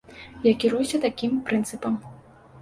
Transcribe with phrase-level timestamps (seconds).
[0.45, 2.01] Я кіруюся такім прынцыпам.